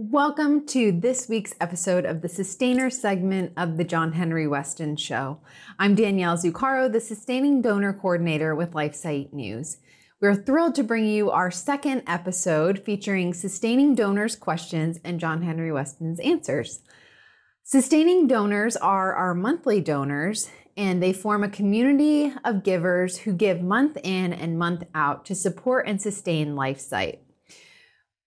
[0.00, 5.40] Welcome to this week's episode of the Sustainer segment of the John Henry Westen Show.
[5.76, 9.78] I'm Danielle Zuccaro, the Sustaining Donor Coordinator with LifeSite News.
[10.20, 15.72] We're thrilled to bring you our second episode featuring sustaining donors' questions and John Henry
[15.72, 16.82] Westen's answers.
[17.64, 23.62] Sustaining donors are our monthly donors, and they form a community of givers who give
[23.62, 27.18] month in and month out to support and sustain LifeSite.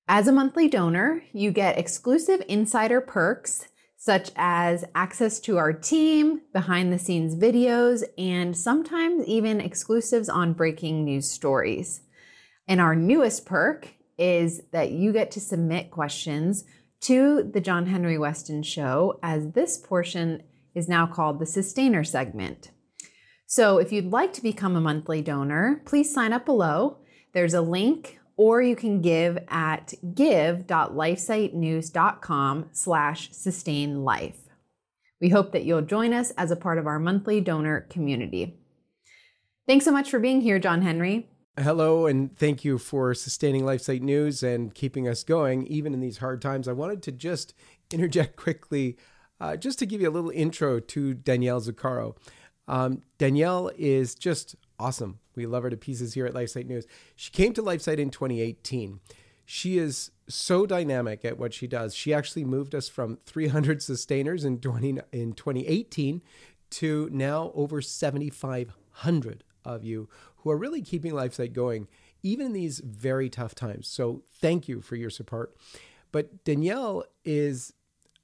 [0.08, 3.68] As a monthly donor, you get exclusive insider perks
[4.02, 10.54] such as access to our team, behind the scenes videos, and sometimes even exclusives on
[10.54, 12.02] breaking news stories.
[12.68, 16.64] And our newest perk is that you get to submit questions
[17.02, 20.42] to the John Henry Westen Show, as this portion
[20.74, 22.72] is now called the Sustainer segment.
[23.46, 26.98] So if you'd like to become a monthly donor, please sign up below.
[27.34, 34.40] There's a link or you can give at give.lifesitenews.com slash sustain life.
[35.22, 38.58] We hope that you'll join us as a part of our monthly donor community.
[39.68, 41.30] Thanks so much for being here, John Henry.
[41.60, 46.18] Hello, and thank you for sustaining LifeSite News and keeping us going even in these
[46.18, 46.68] hard times.
[46.68, 47.54] I wanted to just
[47.92, 48.98] interject quickly,
[49.40, 52.18] uh, just to give you a little intro to Danielle Zuccaro.
[52.68, 55.20] Um, Danielle is just awesome.
[55.36, 56.86] We love her to pieces here at LifeSite News.
[57.16, 59.00] She came to LifeSite in 2018.
[59.46, 61.94] She is so dynamic at what she does.
[61.94, 66.22] She actually moved us from 300 sustainers in 20 in 2018
[66.72, 71.88] to now over 7,500 of you who are really keeping LifeSite going
[72.24, 73.88] even in these very tough times.
[73.88, 75.56] So thank you for your support.
[76.12, 77.74] But Danielle is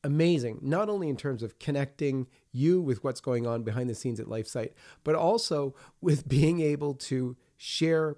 [0.08, 4.22] amazing, not only in terms of connecting you with what's going on behind the scenes
[4.22, 4.72] at LifeSite,
[5.04, 8.16] but also with being able to share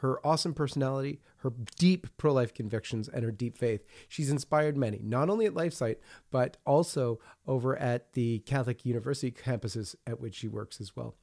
[0.00, 3.84] her awesome personality, her deep pro life convictions, and her deep faith.
[4.08, 5.96] She's inspired many, not only at LifeSite,
[6.32, 11.14] but also over at the Catholic University campuses at which she works as well.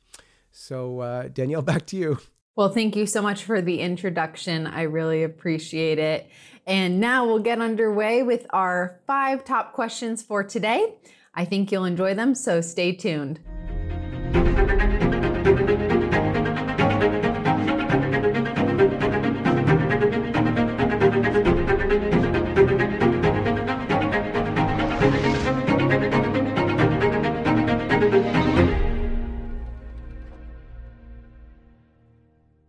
[0.50, 2.20] So, uh, Danielle, back to you.
[2.56, 4.66] Well, thank you so much for the introduction.
[4.66, 6.30] I really appreciate it.
[6.66, 10.96] And now we'll get underway with our five top questions for today.
[11.34, 13.42] I think you'll enjoy them, so stay tuned.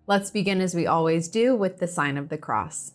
[0.09, 2.93] Let's begin as we always do with the sign of the cross.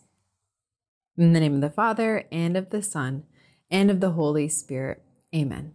[1.18, 3.24] In the name of the Father, and of the Son,
[3.70, 5.02] and of the Holy Spirit.
[5.34, 5.74] Amen.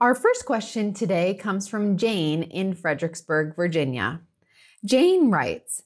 [0.00, 4.20] Our first question today comes from Jane in Fredericksburg, Virginia.
[4.84, 5.82] Jane writes,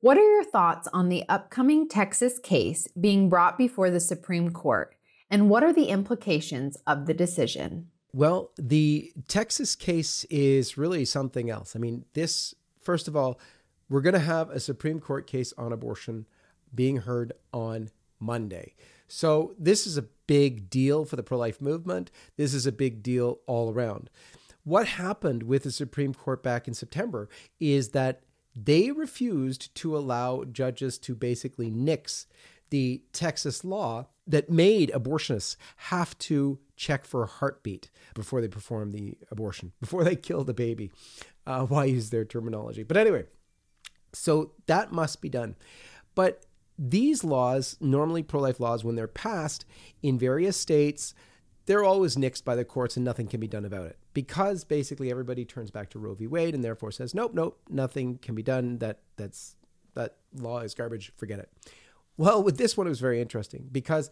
[0.00, 4.94] What are your thoughts on the upcoming Texas case being brought before the Supreme Court,
[5.28, 7.88] and what are the implications of the decision?
[8.12, 11.74] Well, the Texas case is really something else.
[11.76, 12.54] I mean, this,
[12.88, 13.38] first of all,
[13.90, 16.24] we're going to have a Supreme Court case on abortion
[16.74, 18.76] being heard on Monday.
[19.08, 22.10] So, this is a big deal for the pro life movement.
[22.38, 24.08] This is a big deal all around.
[24.64, 27.28] What happened with the Supreme Court back in September
[27.60, 28.22] is that
[28.56, 32.26] they refused to allow judges to basically nix
[32.70, 38.92] the Texas law that made abortionists have to check for a heartbeat before they perform
[38.92, 40.90] the abortion, before they kill the baby.
[41.48, 42.82] Uh, why use their terminology?
[42.82, 43.24] But anyway,
[44.12, 45.56] so that must be done.
[46.14, 46.44] But
[46.78, 49.64] these laws, normally pro life laws, when they're passed
[50.02, 51.14] in various states,
[51.64, 55.10] they're always nixed by the courts and nothing can be done about it because basically
[55.10, 56.26] everybody turns back to Roe v.
[56.26, 58.78] Wade and therefore says, nope, nope, nothing can be done.
[58.78, 59.56] That that's
[59.94, 61.12] that law is garbage.
[61.16, 61.50] Forget it.
[62.16, 64.10] Well, with this one, it was very interesting because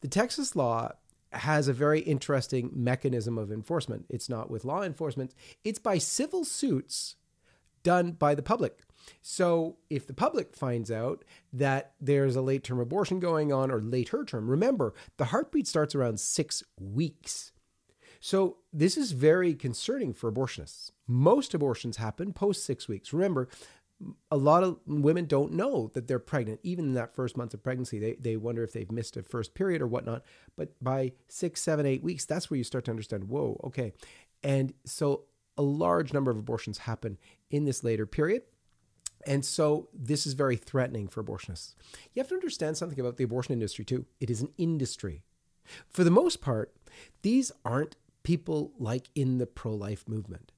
[0.00, 0.92] the Texas law
[1.32, 4.06] has a very interesting mechanism of enforcement.
[4.08, 5.34] It's not with law enforcement,
[5.64, 7.16] it's by civil suits
[7.82, 8.80] done by the public.
[9.22, 13.80] So if the public finds out that there's a late term abortion going on or
[13.80, 17.52] later term, remember the heartbeat starts around six weeks.
[18.20, 20.90] So this is very concerning for abortionists.
[21.06, 23.12] Most abortions happen post six weeks.
[23.12, 23.48] Remember,
[24.30, 27.62] a lot of women don't know that they're pregnant, even in that first month of
[27.62, 27.98] pregnancy.
[27.98, 30.22] They, they wonder if they've missed a first period or whatnot.
[30.56, 33.92] But by six, seven, eight weeks, that's where you start to understand whoa, okay.
[34.42, 35.24] And so
[35.56, 37.18] a large number of abortions happen
[37.50, 38.42] in this later period.
[39.26, 41.74] And so this is very threatening for abortionists.
[42.14, 44.06] You have to understand something about the abortion industry too.
[44.20, 45.22] It is an industry.
[45.88, 46.72] For the most part,
[47.22, 50.52] these aren't people like in the pro life movement.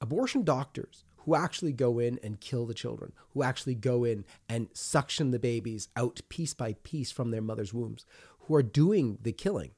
[0.00, 4.68] Abortion doctors who actually go in and kill the children, who actually go in and
[4.72, 8.04] suction the babies out piece by piece from their mother's wombs,
[8.40, 9.70] who are doing the killing,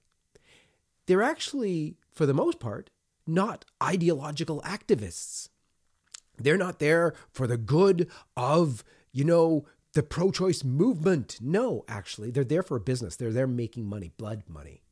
[1.07, 2.91] they're actually, for the most part,
[3.27, 5.49] not ideological activists.
[6.37, 11.39] They're not there for the good of, you know, the pro choice movement.
[11.41, 13.17] No, actually, they're there for a business.
[13.17, 14.83] They're there making money, blood money.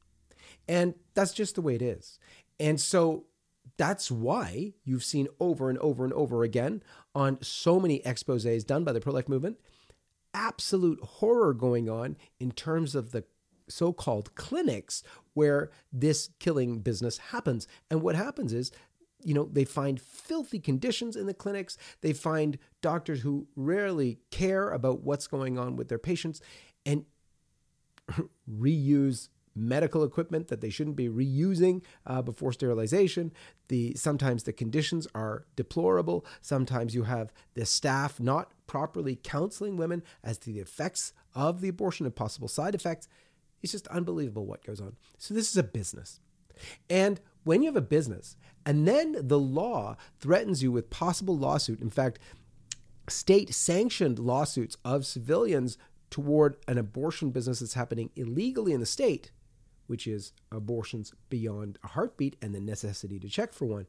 [0.68, 2.18] And that's just the way it is.
[2.60, 3.24] And so
[3.76, 6.82] that's why you've seen over and over and over again
[7.14, 9.58] on so many exposes done by the pro life movement
[10.34, 13.24] absolute horror going on in terms of the
[13.68, 15.02] so called clinics
[15.34, 17.66] where this killing business happens.
[17.90, 18.70] And what happens is,
[19.22, 21.78] you know, they find filthy conditions in the clinics.
[22.00, 26.40] They find doctors who rarely care about what's going on with their patients
[26.84, 27.04] and
[28.50, 33.32] reuse medical equipment that they shouldn't be reusing uh, before sterilization.
[33.68, 36.24] The sometimes the conditions are deplorable.
[36.40, 41.68] Sometimes you have the staff not properly counseling women as to the effects of the
[41.68, 43.08] abortion and possible side effects.
[43.62, 44.96] It's just unbelievable what goes on.
[45.18, 46.20] So this is a business.
[46.88, 51.80] And when you have a business and then the law threatens you with possible lawsuit,
[51.80, 52.18] in fact,
[53.08, 55.76] state sanctioned lawsuits of civilians
[56.10, 59.32] toward an abortion business that's happening illegally in the state,
[59.86, 63.86] which is abortions beyond a heartbeat and the necessity to check for one,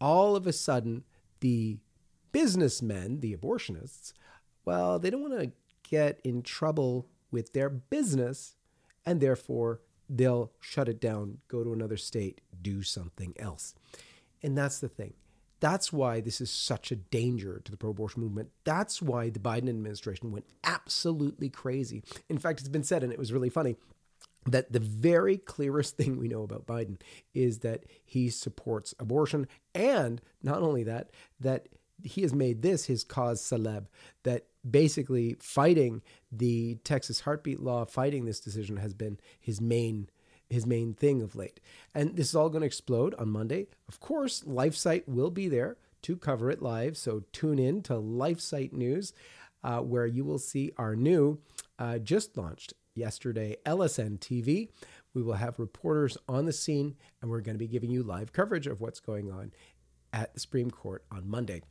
[0.00, 1.04] all of a sudden,
[1.40, 1.78] the
[2.32, 4.12] businessmen, the abortionists,
[4.64, 5.52] well, they don't want to
[5.88, 8.56] get in trouble with their business,
[9.04, 13.74] and therefore they'll shut it down, go to another state, do something else.
[14.42, 15.14] And that's the thing.
[15.60, 18.50] That's why this is such a danger to the pro abortion movement.
[18.64, 22.02] That's why the Biden administration went absolutely crazy.
[22.28, 23.76] In fact, it's been said, and it was really funny,
[24.46, 27.00] that the very clearest thing we know about Biden
[27.34, 29.46] is that he supports abortion.
[29.74, 31.10] And not only that,
[31.40, 31.68] that
[32.02, 33.86] he has made this his cause celeb,
[34.24, 36.02] that basically fighting
[36.32, 40.08] the Texas heartbeat law, fighting this decision has been his main
[40.50, 41.58] his main thing of late.
[41.94, 43.66] And this is all going to explode on Monday.
[43.88, 46.98] Of course, LifeSite will be there to cover it live.
[46.98, 49.14] So tune in to LifeSite News,
[49.64, 51.40] uh, where you will see our new,
[51.78, 54.68] uh, just launched yesterday, LSN TV.
[55.12, 58.32] We will have reporters on the scene, and we're going to be giving you live
[58.32, 59.52] coverage of what's going on
[60.12, 61.62] at the Supreme Court on Monday.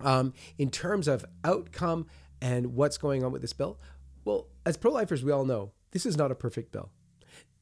[0.00, 2.06] Um, in terms of outcome
[2.40, 3.78] and what's going on with this bill,
[4.24, 6.90] well, as pro lifers, we all know this is not a perfect bill.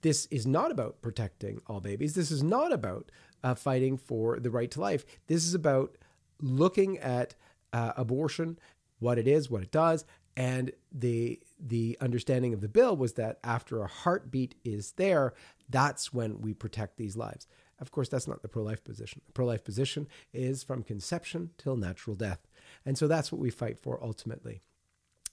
[0.02, 2.14] This is not about protecting all babies.
[2.14, 3.10] This is not about
[3.42, 5.04] uh, fighting for the right to life.
[5.28, 5.96] This is about
[6.40, 7.34] looking at
[7.72, 8.58] uh, abortion,
[8.98, 10.04] what it is, what it does,
[10.36, 15.34] and the the understanding of the bill was that after a heartbeat is there,
[15.68, 17.46] that's when we protect these lives.
[17.80, 19.22] Of course, that's not the pro life position.
[19.26, 22.46] The pro life position is from conception till natural death.
[22.84, 24.60] And so that's what we fight for ultimately.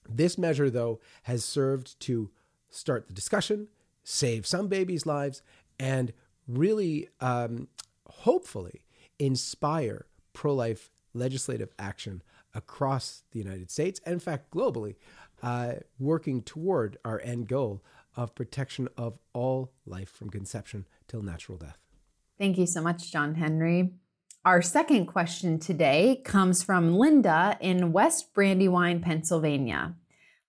[0.09, 2.31] This measure, though, has served to
[2.69, 3.67] start the discussion,
[4.03, 5.41] save some babies' lives,
[5.79, 6.13] and
[6.47, 7.67] really, um,
[8.07, 8.85] hopefully,
[9.19, 14.95] inspire pro life legislative action across the United States, and in fact, globally,
[15.41, 17.83] uh, working toward our end goal
[18.15, 21.77] of protection of all life from conception till natural death.
[22.37, 23.93] Thank you so much, John Henry.
[24.43, 29.95] Our second question today comes from Linda in West Brandywine, Pennsylvania.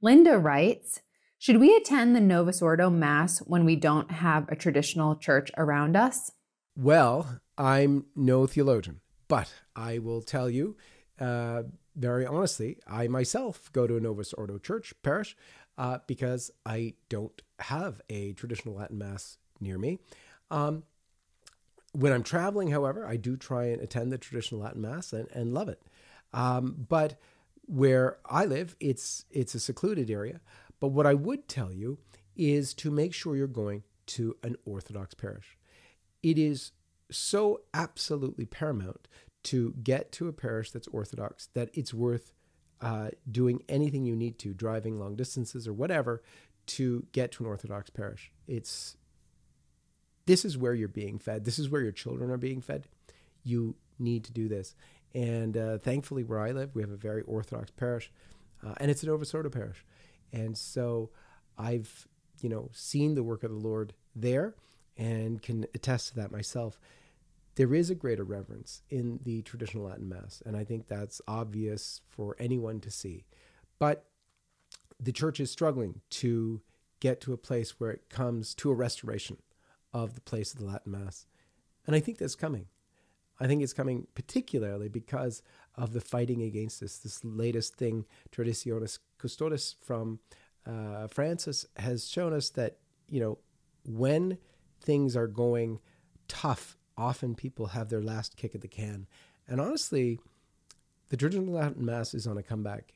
[0.00, 1.00] Linda writes
[1.38, 5.96] Should we attend the Novus Ordo Mass when we don't have a traditional church around
[5.96, 6.32] us?
[6.74, 10.76] Well, I'm no theologian, but I will tell you
[11.20, 15.36] uh, very honestly, I myself go to a Novus Ordo church parish
[15.78, 19.98] uh, because I don't have a traditional Latin Mass near me.
[20.50, 20.84] Um,
[21.92, 25.52] when I'm traveling, however, I do try and attend the traditional Latin Mass and, and
[25.52, 25.82] love it.
[26.32, 27.18] Um, but
[27.66, 30.40] where I live, it's it's a secluded area.
[30.80, 31.98] But what I would tell you
[32.34, 35.56] is to make sure you're going to an Orthodox parish.
[36.22, 36.72] It is
[37.10, 39.06] so absolutely paramount
[39.44, 42.32] to get to a parish that's Orthodox that it's worth
[42.80, 46.22] uh, doing anything you need to, driving long distances or whatever,
[46.66, 48.32] to get to an Orthodox parish.
[48.46, 48.96] It's
[50.26, 51.44] this is where you're being fed.
[51.44, 52.86] This is where your children are being fed.
[53.42, 54.74] You need to do this.
[55.14, 58.10] And uh, thankfully, where I live, we have a very Orthodox parish,
[58.64, 59.84] uh, and it's an Ordo parish.
[60.32, 61.10] And so
[61.58, 62.08] I've,
[62.40, 64.54] you know, seen the work of the Lord there
[64.96, 66.78] and can attest to that myself.
[67.54, 72.00] There is a greater reverence in the traditional Latin Mass, and I think that's obvious
[72.08, 73.24] for anyone to see.
[73.78, 74.06] But
[74.98, 76.62] the church is struggling to
[77.00, 79.36] get to a place where it comes to a restoration
[79.92, 81.26] of the place of the Latin Mass.
[81.86, 82.66] And I think that's coming.
[83.40, 85.42] I think it's coming particularly because
[85.74, 86.98] of the fighting against this.
[86.98, 90.20] This latest thing, Traditionis Custodes from
[90.64, 92.78] uh, Francis, has shown us that,
[93.08, 93.38] you know,
[93.84, 94.38] when
[94.80, 95.80] things are going
[96.28, 99.06] tough, often people have their last kick at the can.
[99.48, 100.20] And honestly,
[101.08, 102.94] the traditional Latin Mass is on a comeback.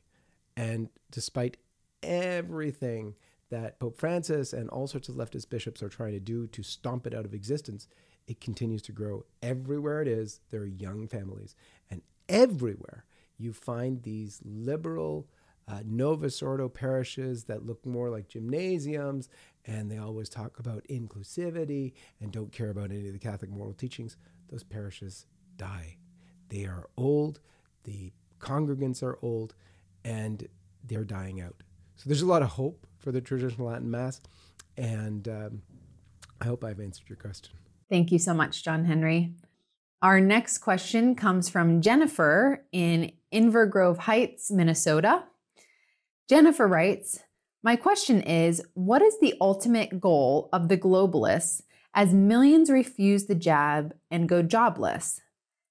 [0.56, 1.58] And despite
[2.02, 3.14] everything
[3.50, 7.06] that Pope Francis and all sorts of leftist bishops are trying to do to stomp
[7.06, 7.88] it out of existence,
[8.26, 9.24] it continues to grow.
[9.42, 11.54] Everywhere it is, there are young families.
[11.90, 13.04] And everywhere
[13.38, 15.28] you find these liberal,
[15.68, 19.28] uh, Novus Ordo parishes that look more like gymnasiums,
[19.66, 23.74] and they always talk about inclusivity and don't care about any of the Catholic moral
[23.74, 24.16] teachings.
[24.48, 25.96] Those parishes die.
[26.48, 27.40] They are old,
[27.84, 29.54] the congregants are old,
[30.04, 30.46] and
[30.84, 31.62] they're dying out.
[31.96, 34.20] So there's a lot of hope for the traditional Latin Mass,
[34.76, 35.62] and um,
[36.40, 37.56] I hope I've answered your question.
[37.90, 39.32] Thank you so much, John Henry.
[40.02, 45.24] Our next question comes from Jennifer in Inver Grove Heights, Minnesota.
[46.28, 47.20] Jennifer writes,
[47.62, 51.62] My question is What is the ultimate goal of the globalists
[51.94, 55.20] as millions refuse the jab and go jobless?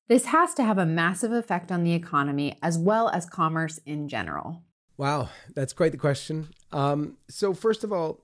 [0.08, 4.08] This has to have a massive effect on the economy as well as commerce in
[4.08, 4.62] general.
[4.98, 6.50] Wow, that's quite the question.
[6.72, 8.22] Um, so, first of all,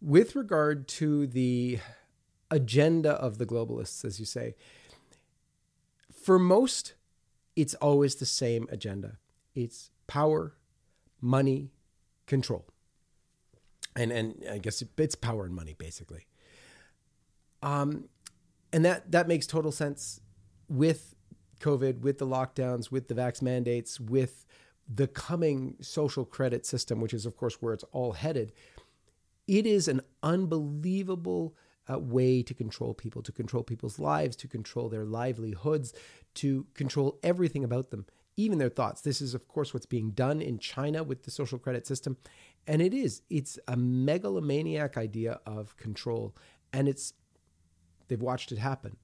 [0.00, 1.78] with regard to the
[2.50, 4.54] agenda of the globalists, as you say,
[6.10, 6.94] for most,
[7.56, 9.18] it's always the same agenda
[9.54, 10.54] it's power,
[11.20, 11.72] money,
[12.26, 12.64] control.
[13.98, 16.26] And, and I guess it's power and money, basically.
[17.62, 18.08] Um,
[18.72, 20.20] and that, that makes total sense
[20.68, 21.16] with
[21.60, 24.46] COVID, with the lockdowns, with the vax mandates, with
[24.88, 28.52] the coming social credit system, which is, of course, where it's all headed,
[29.48, 31.56] it is an unbelievable
[31.90, 35.92] uh, way to control people, to control people's lives, to control their livelihoods,
[36.34, 38.06] to control everything about them,
[38.38, 39.02] even their thoughts.
[39.02, 42.16] This is, of course, what's being done in China with the social credit system.
[42.66, 46.34] And it is, it's a megalomaniac idea of control.
[46.72, 47.14] And it's,
[48.06, 48.96] they've watched it happen.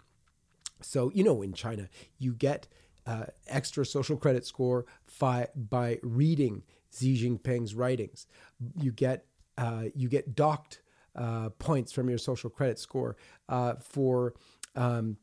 [0.80, 1.88] So, you know, in China,
[2.18, 2.68] you get
[3.06, 6.62] uh, extra social credit score fi- by reading
[6.96, 8.26] Xi Jinping's writings.
[8.80, 9.26] You get
[9.58, 10.80] uh, you get docked
[11.16, 13.16] uh, points from your social credit score
[13.48, 14.34] uh, for.
[14.76, 15.16] Um,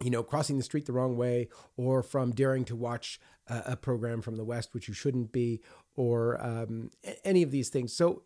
[0.00, 3.76] you know, crossing the street the wrong way, or from daring to watch a, a
[3.76, 5.60] program from the West, which you shouldn't be,
[5.94, 6.90] or um,
[7.24, 7.92] any of these things.
[7.92, 8.22] So,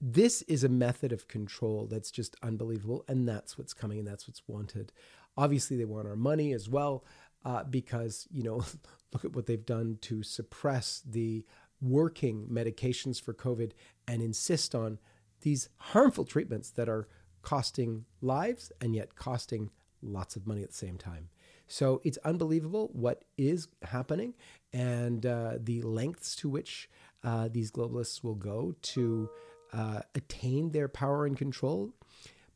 [0.00, 4.28] this is a method of control that's just unbelievable, and that's what's coming, and that's
[4.28, 4.92] what's wanted.
[5.36, 7.04] Obviously, they want our money as well
[7.44, 8.64] uh, because, you know,
[9.12, 11.44] look at what they've done to suppress the
[11.80, 13.72] working medications for COVID
[14.06, 14.98] and insist on
[15.42, 17.08] these harmful treatments that are
[17.42, 19.70] costing lives and yet costing
[20.02, 21.28] lots of money at the same time.
[21.66, 24.34] So it's unbelievable what is happening
[24.72, 26.88] and uh, the lengths to which
[27.22, 29.28] uh, these globalists will go to
[29.72, 31.92] uh, attain their power and control.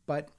[0.06, 0.30] But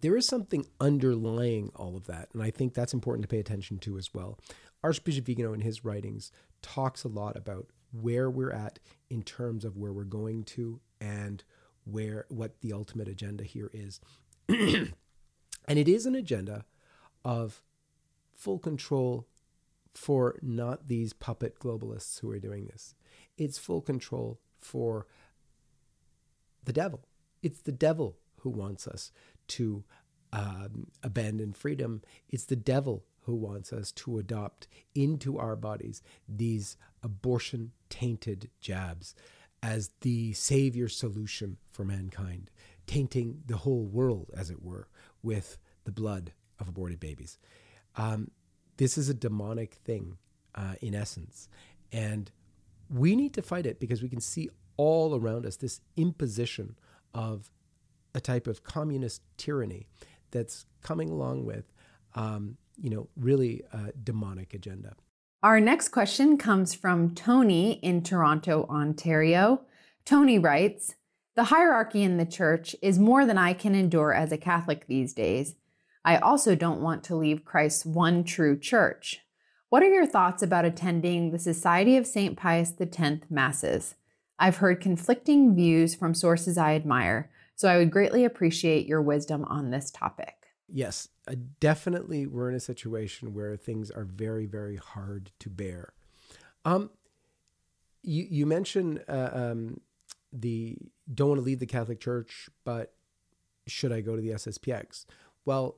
[0.00, 2.28] there is something underlying all of that.
[2.32, 4.38] And I think that's important to pay attention to as well.
[4.84, 6.30] Archbishop Vigano, in his writings,
[6.62, 8.78] talks a lot about where we're at
[9.10, 11.42] in terms of where we're going to and
[11.84, 14.00] where what the ultimate agenda here is.
[15.68, 16.64] and it is an agenda
[17.24, 17.62] of
[18.32, 19.26] full control
[19.94, 22.94] for not these puppet globalists who are doing this.
[23.36, 25.06] It's full control for
[26.64, 27.04] the devil.
[27.42, 29.12] It's the devil who wants us
[29.48, 29.84] to
[30.32, 32.02] um, abandon freedom.
[32.28, 39.14] It's the devil who wants us to adopt into our bodies these abortion tainted jabs
[39.62, 42.50] as the savior solution for mankind,
[42.86, 44.88] tainting the whole world, as it were,
[45.22, 47.38] with the blood of aborted babies.
[47.96, 48.30] Um,
[48.76, 50.18] this is a demonic thing
[50.54, 51.48] uh, in essence.
[51.92, 52.30] And
[52.90, 56.76] we need to fight it because we can see all around us this imposition
[57.14, 57.50] of
[58.14, 59.86] a type of communist tyranny
[60.30, 61.72] that's coming along with,
[62.14, 64.94] um, you know, really a demonic agenda.
[65.42, 69.62] Our next question comes from Tony in Toronto, Ontario.
[70.04, 70.94] Tony writes
[71.38, 75.14] The hierarchy in the church is more than I can endure as a Catholic these
[75.14, 75.54] days.
[76.04, 79.20] I also don't want to leave Christ's one true church.
[79.68, 82.36] What are your thoughts about attending the Society of St.
[82.36, 83.94] Pius X masses?
[84.36, 89.44] I've heard conflicting views from sources I admire, so I would greatly appreciate your wisdom
[89.44, 90.48] on this topic.
[90.68, 91.06] Yes,
[91.60, 95.92] definitely we're in a situation where things are very, very hard to bear.
[96.64, 96.90] Um,
[98.02, 99.80] you, you mentioned uh, um,
[100.32, 100.78] the
[101.12, 102.94] don't want to leave the Catholic Church, but
[103.66, 105.04] should I go to the SSPX?
[105.44, 105.76] Well,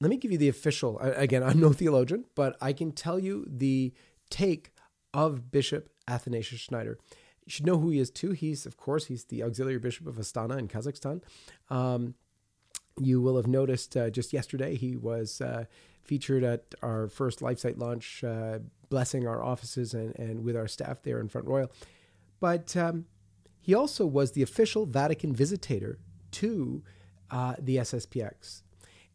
[0.00, 0.98] let me give you the official.
[0.98, 3.92] Again, I'm no theologian, but I can tell you the
[4.30, 4.72] take
[5.12, 6.98] of Bishop Athanasius Schneider.
[7.44, 8.32] You should know who he is too.
[8.32, 11.22] He's, of course, he's the auxiliary bishop of Astana in Kazakhstan.
[11.68, 12.14] Um,
[12.98, 15.64] you will have noticed uh, just yesterday he was uh,
[16.02, 21.02] featured at our first LifeSite launch, uh, blessing our offices and, and with our staff
[21.02, 21.72] there in Front Royal.
[22.40, 23.06] But um,
[23.70, 25.98] he also was the official Vatican visitator
[26.32, 26.82] to
[27.30, 28.62] uh, the SSPX.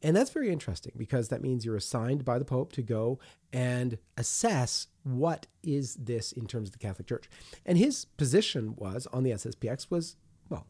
[0.01, 3.19] And that's very interesting because that means you're assigned by the Pope to go
[3.51, 7.29] and assess what is this in terms of the Catholic Church.
[7.65, 10.15] And his position was on the SSPX was,
[10.47, 10.67] well,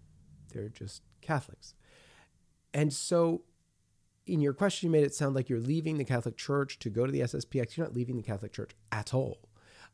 [0.51, 1.75] they're just Catholics.
[2.73, 3.43] And so
[4.25, 7.05] in your question, you made it sound like you're leaving the Catholic Church to go
[7.05, 7.77] to the SSPX.
[7.77, 9.47] You're not leaving the Catholic Church at all.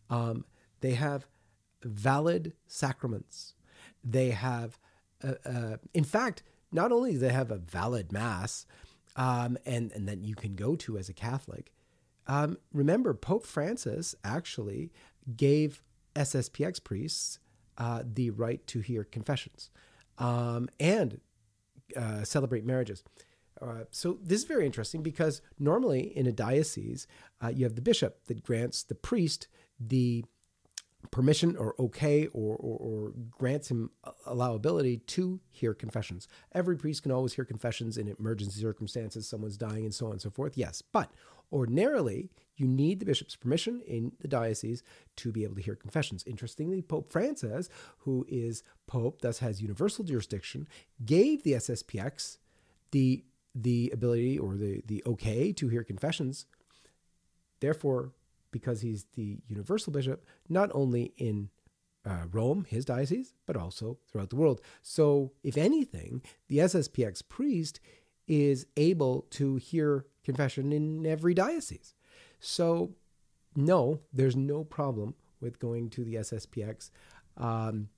[0.10, 0.46] Um,
[0.80, 1.28] they have
[1.84, 3.56] valid sacraments.
[4.04, 4.78] They have,
[5.24, 8.66] uh, uh, in fact, not only do they have a valid mass,
[9.16, 11.74] um, and and that you can go to as a Catholic.
[12.28, 14.92] Um, remember, Pope Francis actually
[15.36, 15.84] gave
[16.16, 17.40] SSPX priests
[17.78, 19.70] uh, the right to hear confessions
[20.18, 21.20] um, and
[21.96, 23.04] uh, celebrate marriages.
[23.62, 27.06] Uh, so this is very interesting because normally in a diocese,
[27.44, 29.48] uh, you have the bishop that grants the priest
[29.80, 30.24] the
[31.10, 33.90] permission or okay or, or, or, grants him
[34.28, 36.28] allowability to hear confessions.
[36.54, 40.22] Every priest can always hear confessions in emergency circumstances, someone's dying, and so on and
[40.22, 40.58] so forth.
[40.58, 41.12] Yes, but
[41.52, 44.84] ordinarily, you need the bishop's permission in the diocese
[45.18, 46.24] to be able to hear confessions.
[46.28, 50.68] Interestingly, Pope Francis, who is pope, thus has universal jurisdiction,
[51.04, 52.38] gave the SSPX
[52.92, 56.46] the the ability or the the okay to hear confessions.
[57.60, 58.12] Therefore,
[58.52, 61.50] because he's the universal bishop, not only in
[62.06, 64.62] uh, Rome, his diocese, but also throughout the world.
[64.82, 67.80] So, if anything, the SSPX priest
[68.28, 71.94] is able to hear confession in every diocese.
[72.40, 72.96] So,
[73.56, 76.90] no, there's no problem with going to the SSPX
[77.38, 77.90] um,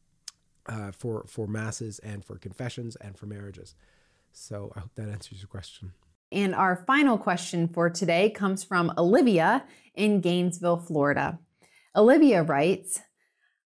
[0.65, 3.75] uh, for for masses and for confessions and for marriages.
[4.31, 5.93] So, I hope that answers your question.
[6.33, 11.37] And our final question for today comes from Olivia in Gainesville, Florida.
[11.95, 13.01] Olivia writes,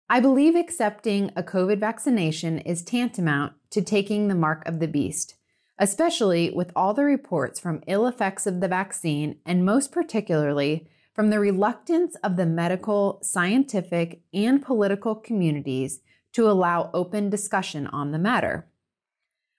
[0.10, 5.36] I believe accepting a COVID vaccination is tantamount to taking the mark of the beast,
[5.80, 11.30] especially with all the reports from ill effects of the vaccine, and most particularly from
[11.30, 16.02] the reluctance of the medical, scientific, and political communities
[16.34, 18.68] to allow open discussion on the matter.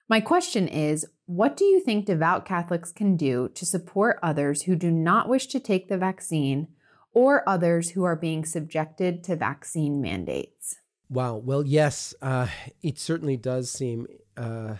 [0.09, 4.75] My question is what do you think devout Catholics can do to support others who
[4.75, 6.69] do not wish to take the vaccine
[7.13, 10.77] or others who are being subjected to vaccine mandates?
[11.11, 11.37] Wow.
[11.37, 12.49] Well, yes, uh,
[12.83, 14.77] it certainly does seem uh,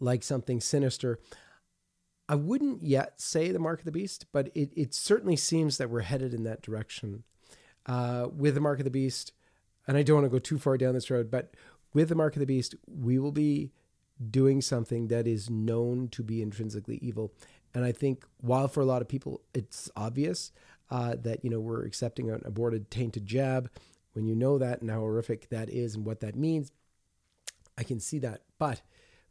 [0.00, 1.20] like something sinister.
[2.28, 5.90] I wouldn't yet say the mark of the beast, but it, it certainly seems that
[5.90, 7.22] we're headed in that direction.
[7.84, 9.32] Uh, with the mark of the beast,
[9.88, 11.54] and I don't want to go too far down this road, but
[11.92, 13.72] with the mark of the beast, we will be
[14.30, 17.32] doing something that is known to be intrinsically evil.
[17.74, 20.52] And I think while for a lot of people it's obvious
[20.90, 23.70] uh, that you know we're accepting an aborted tainted jab,
[24.12, 26.70] when you know that and how horrific that is and what that means,
[27.78, 28.42] I can see that.
[28.58, 28.82] But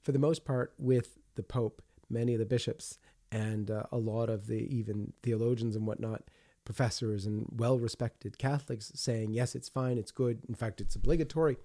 [0.02, 2.98] for the most part, with the Pope, many of the bishops,
[3.32, 6.24] and uh, a lot of the even theologians and whatnot,
[6.66, 10.42] professors and well-respected Catholics saying yes, it's fine, it's good.
[10.50, 11.58] In fact, it's obligatory.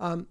[0.00, 0.26] Um,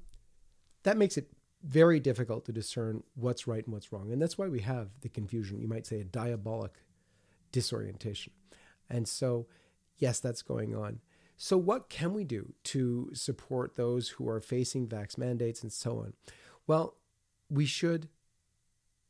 [0.83, 1.29] that makes it
[1.65, 4.11] very difficult to discern what's right and what's wrong.
[4.11, 6.73] And that's why we have the confusion, you might say a diabolic
[7.51, 8.33] disorientation.
[8.89, 9.47] And so,
[9.97, 10.99] yes, that's going on.
[11.37, 15.99] So, what can we do to support those who are facing vax mandates and so
[15.99, 16.13] on?
[16.67, 16.95] Well,
[17.49, 18.07] we should.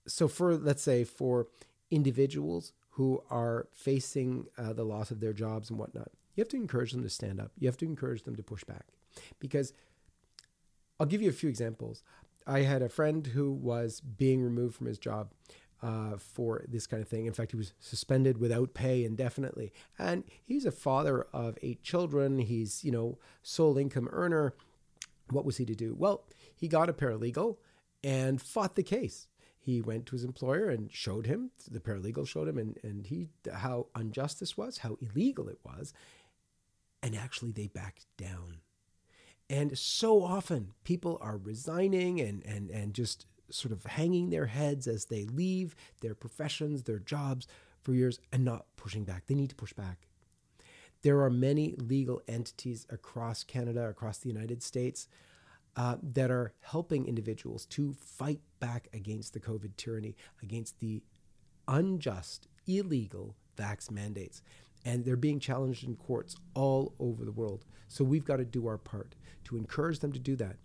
[0.08, 1.48] So, for let's say, for
[1.92, 6.58] individuals who are facing uh, the loss of their jobs and whatnot, you have to
[6.58, 7.52] encourage them to stand up.
[7.60, 8.86] You have to encourage them to push back.
[9.40, 9.74] Because
[11.00, 12.04] I'll give you a few examples.
[12.48, 15.32] I had a friend who was being removed from his job
[15.82, 17.26] uh, for this kind of thing.
[17.26, 19.74] In fact, he was suspended without pay indefinitely.
[19.98, 22.40] And he's a father of eight children.
[22.40, 24.54] He's, you know, sole income earner.
[25.32, 25.96] What was he to do?
[25.98, 27.58] Well, he got a paralegal
[28.04, 29.28] and fought the case.
[29.58, 33.30] He went to his employer and showed him, the paralegal showed him, and, and he
[33.52, 35.92] how unjust this was, how illegal it was.
[37.02, 38.60] And actually, they backed down
[39.50, 44.88] and so often people are resigning and, and, and just sort of hanging their heads
[44.88, 47.48] as they leave their professions, their jobs
[47.84, 49.28] for years and not pushing back.
[49.28, 50.08] They need to push back.
[51.04, 55.08] There are many legal entities across Canada, across the United States,
[55.76, 61.04] uh, that are helping individuals to fight back against the COVID tyranny, against the
[61.68, 64.42] unjust, illegal vax mandates.
[64.86, 67.66] And they're being challenged in courts all over the world.
[67.88, 70.58] So we've got to do our part to encourage them to do that.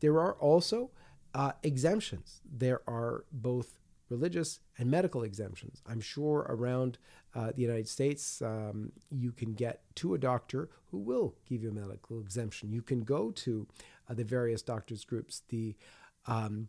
[0.00, 0.90] There are also
[1.34, 2.42] uh, exemptions.
[2.44, 3.78] There are both
[4.10, 5.82] religious and medical exemptions.
[5.86, 6.98] I'm sure around
[7.34, 11.70] uh, the United States, um, you can get to a doctor who will give you
[11.70, 12.72] a medical exemption.
[12.72, 13.66] You can go to
[14.08, 15.42] uh, the various doctors groups.
[15.48, 15.74] The
[16.26, 16.68] um,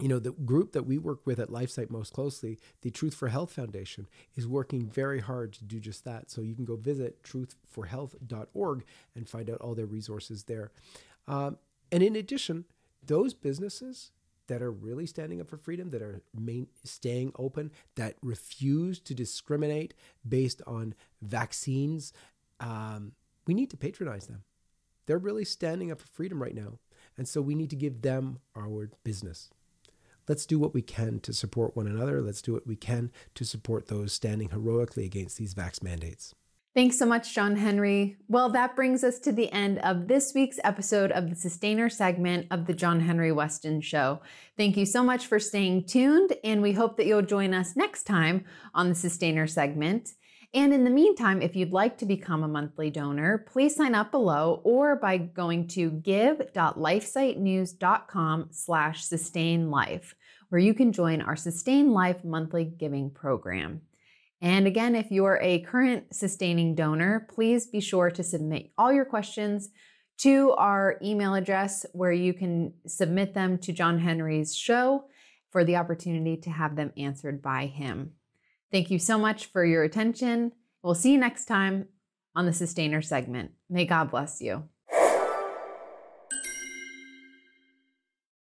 [0.00, 3.28] you know, the group that we work with at LifeSite most closely, the Truth for
[3.28, 6.30] Health Foundation, is working very hard to do just that.
[6.30, 10.72] So you can go visit truthforhealth.org and find out all their resources there.
[11.28, 11.58] Um,
[11.92, 12.64] and in addition,
[13.06, 14.10] those businesses
[14.48, 19.14] that are really standing up for freedom, that are main, staying open, that refuse to
[19.14, 19.94] discriminate
[20.28, 22.12] based on vaccines,
[22.60, 23.12] um,
[23.46, 24.42] we need to patronize them.
[25.06, 26.78] They're really standing up for freedom right now.
[27.16, 29.50] And so we need to give them our business.
[30.28, 32.22] Let's do what we can to support one another.
[32.22, 36.34] Let's do what we can to support those standing heroically against these vax mandates.
[36.74, 38.16] Thanks so much, John Henry.
[38.26, 42.48] Well, that brings us to the end of this week's episode of the Sustainer segment
[42.50, 44.20] of the John Henry Westen Show.
[44.56, 48.08] Thank you so much for staying tuned, and we hope that you'll join us next
[48.08, 50.14] time on the Sustainer segment.
[50.54, 54.12] And in the meantime, if you'd like to become a monthly donor, please sign up
[54.12, 60.14] below or by going to give.lifesitenews.com slash sustainlife,
[60.50, 63.80] where you can join our Sustain Life monthly giving program.
[64.40, 69.06] And again, if you're a current sustaining donor, please be sure to submit all your
[69.06, 69.70] questions
[70.18, 75.06] to our email address where you can submit them to John Henry's show
[75.50, 78.12] for the opportunity to have them answered by him.
[78.72, 80.52] Thank you so much for your attention.
[80.82, 81.88] We'll see you next time
[82.34, 83.52] on the Sustainer segment.
[83.70, 84.68] May God bless you.